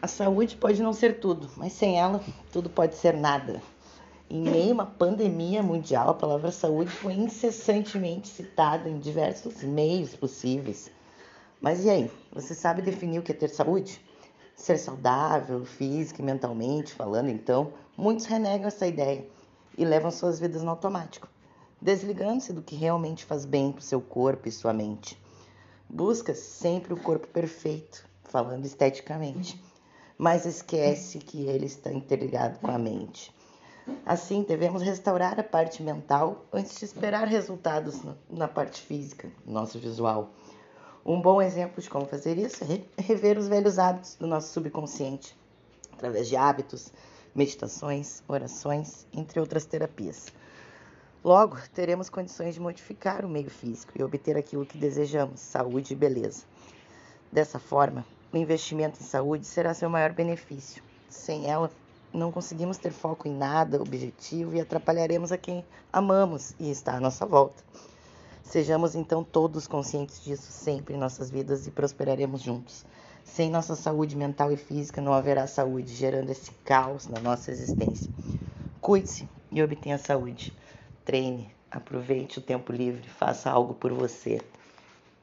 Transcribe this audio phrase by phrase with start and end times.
[0.00, 3.60] A saúde pode não ser tudo, mas sem ela, tudo pode ser nada.
[4.30, 10.14] Em meio a uma pandemia mundial, a palavra saúde foi incessantemente citada em diversos meios
[10.14, 10.88] possíveis.
[11.60, 12.10] Mas e aí?
[12.32, 14.00] Você sabe definir o que é ter saúde?
[14.54, 19.26] Ser saudável, física e mentalmente falando, então, muitos renegam essa ideia
[19.76, 21.26] e levam suas vidas no automático,
[21.82, 25.20] desligando-se do que realmente faz bem para o seu corpo e sua mente.
[25.88, 29.60] Busca sempre o corpo perfeito, falando esteticamente
[30.18, 33.32] mas esquece que ele está interligado com a mente.
[34.04, 40.30] Assim, devemos restaurar a parte mental antes de esperar resultados na parte física, nosso visual.
[41.06, 45.34] Um bom exemplo de como fazer isso é rever os velhos hábitos do nosso subconsciente,
[45.92, 46.92] através de hábitos,
[47.34, 50.26] meditações, orações, entre outras terapias.
[51.24, 55.96] Logo, teremos condições de modificar o meio físico e obter aquilo que desejamos, saúde e
[55.96, 56.44] beleza.
[57.32, 60.82] Dessa forma, o investimento em saúde será seu maior benefício.
[61.08, 61.70] Sem ela,
[62.12, 67.00] não conseguimos ter foco em nada objetivo e atrapalharemos a quem amamos e está à
[67.00, 67.62] nossa volta.
[68.42, 72.84] Sejamos então todos conscientes disso sempre em nossas vidas e prosperaremos juntos.
[73.24, 78.10] Sem nossa saúde mental e física não haverá saúde, gerando esse caos na nossa existência.
[78.80, 80.52] Cuide-se e obtenha saúde.
[81.04, 84.40] Treine, aproveite o tempo livre, faça algo por você.